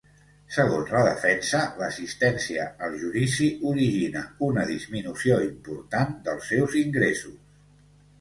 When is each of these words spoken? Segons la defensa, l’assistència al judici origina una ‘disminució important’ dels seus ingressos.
Segons 0.53 0.87
la 0.93 1.01
defensa, 1.07 1.59
l’assistència 1.81 2.63
al 2.87 2.95
judici 3.01 3.49
origina 3.73 4.23
una 4.47 4.63
‘disminució 4.71 5.37
important’ 5.49 6.17
dels 6.29 6.49
seus 6.53 6.79
ingressos. 6.81 7.37